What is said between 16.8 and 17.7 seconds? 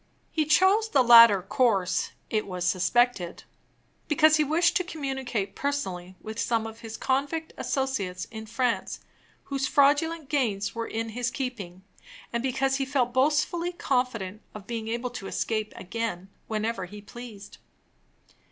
he pleased.